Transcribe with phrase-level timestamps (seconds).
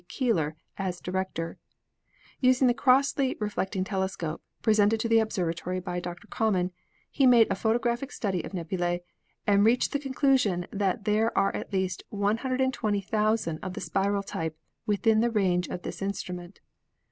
[0.07, 1.59] Keeler as Director,
[2.39, 6.25] Using the Crossley reflecting telescope, presented to the Observatory by Dr.
[6.25, 6.71] Common,
[7.11, 9.03] he made a photographic study of nebulae,
[9.45, 15.19] and reached the conclusion that there are at least 120,000 of the spiral type within
[15.19, 16.61] the range of this instrument.